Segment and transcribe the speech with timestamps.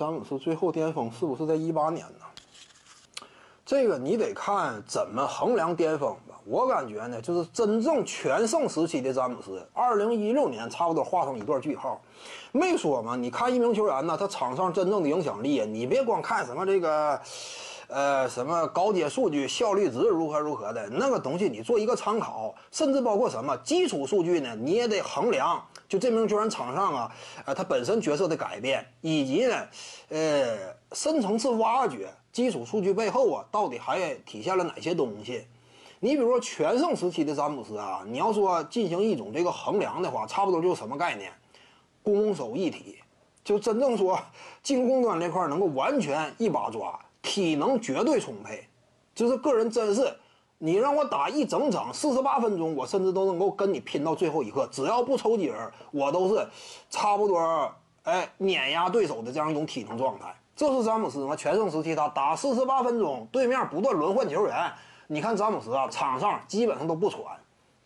[0.00, 3.26] 詹姆斯最后巅峰是不是在一八年呢？
[3.66, 6.40] 这个你得看怎么衡量巅峰吧。
[6.46, 12.00] 我感觉呢，就是真正全盛时期的詹姆斯，二零一六年差不多画上一段句号。
[12.50, 17.20] 没说嘛，你看一名球员呢，他场上真正的影响力，你别光看什么这个，
[17.90, 25.60] 呃，什么高阶数据、效率值如何如何的那个东西，你做一个参考，甚至包括什么基础数据呢，你也得衡量。
[25.88, 27.12] 就这名球员场上啊，
[27.44, 29.66] 呃，他本身角色的改变，以及呢，
[30.10, 30.56] 呃，
[30.92, 35.46] 深层次挖掘基础数据背后啊，到底还体现了哪些东西？
[35.98, 41.32] 你比如说全盛时期的詹姆斯啊，你要说进行一种这个衡量的话，差不多就是什么概念？
[42.02, 42.98] 攻守一体，
[43.44, 44.18] 就真正说
[44.62, 48.66] 进攻端这块能够完全一把抓，体能绝对充沛，
[49.14, 50.14] 就是个人真是。
[50.62, 56.46] 你让我打一整场四十八分钟，我甚至都能够跟你拼到最后一刻，只要不抽筋儿，我都是
[56.90, 60.34] 差不多哎碾压对手的这样一种体能状态。
[60.54, 61.34] 这是詹姆斯吗？
[61.34, 64.70] 全盛时期他打四十八分钟，对面不断轮换球员，
[65.06, 67.22] 你看詹姆斯啊，场上基本上都不喘。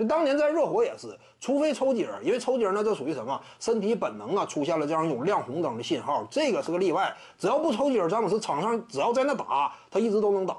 [0.00, 7.14] 就当年在热火也是，除非抽筋儿，因为抽筋儿呢，这属于什么身体本能啊，出现了这样一种亮红灯的信号，这个是个例外。
[7.38, 10.56] 只要不抽筋儿，詹姆斯场上只要在那打，他一直都能打。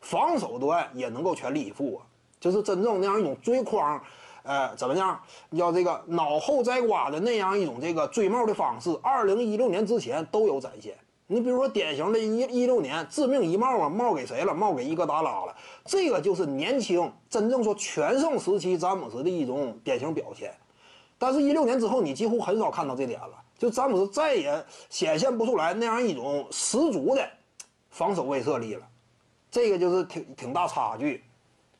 [0.00, 2.06] 防守端也能够全力以赴啊，
[2.38, 4.00] 就是真正那样一种追框，
[4.44, 5.20] 呃，怎么样？
[5.58, 10.96] 叫这个脑后摘瓜的那样一种这个追帽的方式，二零一六年之前都有展现。
[11.28, 14.54] 你比如说典型的一一六年致命一帽啊，帽给谁了？
[14.54, 15.54] 帽给伊戈达拉了。
[15.84, 20.54] 这个就是年轻真正说全盛时期詹姆斯的一种典型表现。
[21.18, 27.26] 但是，一六年之后，你几乎很少看到这点了，就詹姆斯再也显现不出来那样一种十足的
[27.90, 28.86] 防守威慑力了。
[29.50, 31.24] 这个就是挺挺大差距，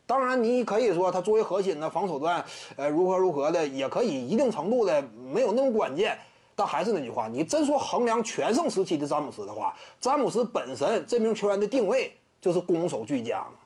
[0.07, 2.43] 当然你可以说他作为核心的防守端，
[2.77, 6.19] 呃，如何如何的也可以一定程度的没有那么关键，
[6.57, 13.59] 但还是那句话，你真说衡量全盛时期的詹姆斯的话，詹姆斯本身这名球员的定位就是攻守俱佳嘛，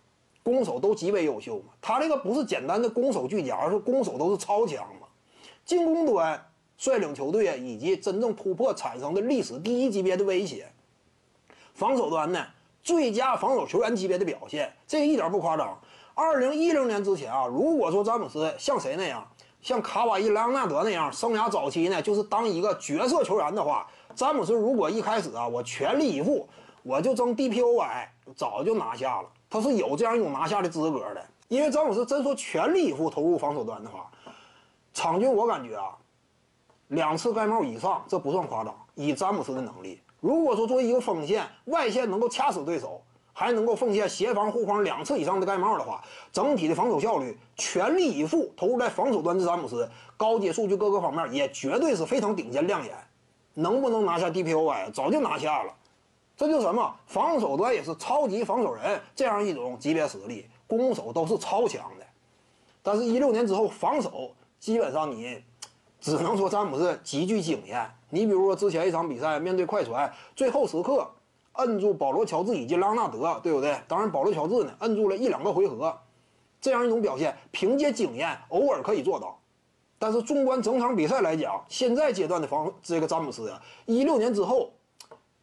[0.43, 5.07] 攻守都极为优秀嘛，他这个不是简单的攻守俱佳，而是攻守都是超强嘛，
[5.65, 6.47] 进攻端
[6.77, 10.67] 率领球队以及真正突破产生的历史第一级别的威胁，
[11.75, 12.45] 防守端呢？
[12.83, 15.79] 最佳防守球员级别的表现，这个一点不夸张。
[16.15, 19.31] 二零一零年之前啊，如果说詹姆斯像谁那样，
[19.63, 26.49] 像卡瓦伊·莱昂纳德那样，生涯早期呢就是当一个角色球员的话，詹姆斯如果一开始啊，我全力以赴，
[26.83, 29.29] 我就争 DPOY，早就拿下了。
[29.51, 31.25] 他是有这样一种拿下的资格的。
[31.49, 34.11] 因为詹姆斯真说全力以赴投入防守端的话，
[34.95, 35.97] 场均我感觉啊，
[36.89, 38.75] 两次盖帽以上，这不算夸张。
[38.95, 40.01] 以詹姆斯的能力。
[40.21, 43.03] 如果说作为一个锋线外线能够掐死对手，
[43.33, 46.03] 还能够奉献协防护框两次以上的盖帽的话，
[46.33, 52.95] 整体的防守效率全力以赴投入在防守端的詹姆斯，高阶数据各个方面也绝对是非常顶尖亮眼。
[53.55, 54.93] 能不能拿下 DPOY？
[54.93, 55.75] 早就拿下了。
[56.37, 62.07] 这就是什么防守端也是超级防守人这样一种级别实力，攻守都是超强的。
[62.83, 65.43] 但是，一六年之后防守基本上你。
[66.01, 67.87] 只能说詹姆斯极具经验。
[68.09, 71.07] 你比如说之前一场比赛，面对快船，最后时刻
[71.61, 73.79] 摁住保罗·乔治以及拉纳德，对不对？
[73.87, 75.95] 当然，保罗·乔治呢，摁住了一两个回合，
[76.61, 79.39] 这样一种表现，凭借经验偶尔可以做到。
[79.99, 84.71] 但是纵观整场比赛来讲，现在阶段的防这个詹姆斯啊，一六年之后，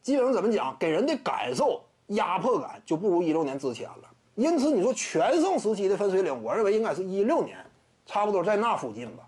[0.02, 4.10] 基本上怎么讲，给人的感受压迫感就不如一六年之前了。
[4.34, 7.56] 因此，你说全盛时期的分水岭，我认为应该是一六年，
[8.04, 9.27] 差不多在那附近吧。